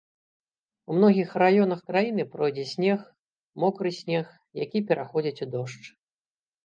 [0.93, 2.99] У многіх раёнах краіны пройдзе снег,
[3.65, 4.25] мокры снег,
[4.65, 5.85] які пераходзіць у дождж.